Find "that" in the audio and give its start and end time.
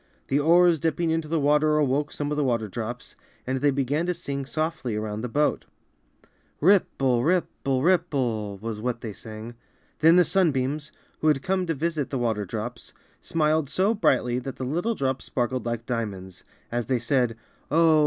14.39-14.59